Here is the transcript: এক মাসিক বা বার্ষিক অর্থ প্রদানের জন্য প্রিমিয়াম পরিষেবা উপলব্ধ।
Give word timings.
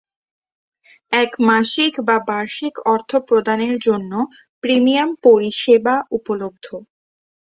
এক 1.13 1.31
মাসিক 1.47 1.93
বা 2.07 2.17
বার্ষিক 2.27 2.75
অর্থ 2.93 3.11
প্রদানের 3.27 3.75
জন্য 3.87 4.11
প্রিমিয়াম 4.63 5.09
পরিষেবা 5.23 5.95
উপলব্ধ। 6.17 6.65